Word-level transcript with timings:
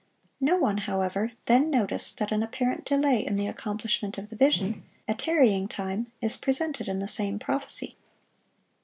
No 0.39 0.57
one, 0.57 0.79
however, 0.79 1.33
then 1.45 1.69
noticed 1.69 2.17
that 2.17 2.31
an 2.31 2.41
apparent 2.41 2.85
delay 2.85 3.23
in 3.23 3.35
the 3.35 3.45
accomplishment 3.45 4.17
of 4.17 4.29
the 4.29 4.35
vision—a 4.35 5.13
tarrying 5.13 5.67
time—is 5.67 6.37
presented 6.37 6.87
in 6.87 6.97
the 6.97 7.07
same 7.07 7.37
prophecy. 7.37 7.95